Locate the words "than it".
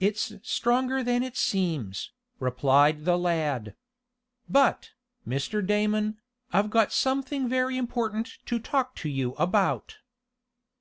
1.04-1.36